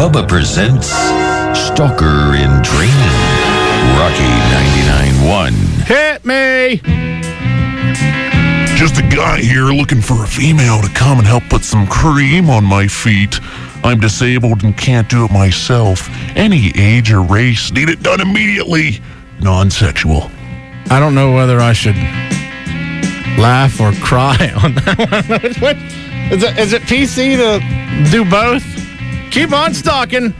[0.00, 0.86] Bubba presents
[1.60, 3.16] Stalker in Training.
[3.98, 5.52] Rocky 99.1.
[5.84, 6.80] Hit me!
[8.78, 12.48] Just a guy here looking for a female to come and help put some cream
[12.48, 13.40] on my feet.
[13.84, 16.08] I'm disabled and can't do it myself.
[16.34, 19.02] Any age or race, need it done immediately.
[19.42, 20.30] Non sexual.
[20.88, 21.96] I don't know whether I should
[23.36, 25.76] laugh or cry on that one.
[26.32, 28.79] is, it, is it PC to do both?
[29.30, 30.34] Keep on stalking.